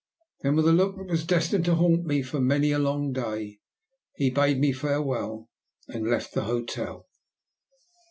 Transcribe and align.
Then, 0.41 0.55
with 0.55 0.67
a 0.67 0.73
look 0.73 0.97
that 0.97 1.09
was 1.11 1.27
destined 1.27 1.65
to 1.65 1.75
haunt 1.75 2.05
me 2.07 2.23
for 2.23 2.41
many 2.41 2.71
a 2.71 2.79
long 2.79 3.11
day, 3.13 3.59
he 4.15 4.31
bade 4.31 4.57
me 4.57 4.73
farewell, 4.73 5.51
and 5.89 6.09
left 6.09 6.33
the 6.33 6.45
hotel. 6.45 7.07